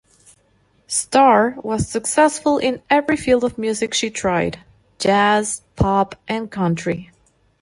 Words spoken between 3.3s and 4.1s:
of music she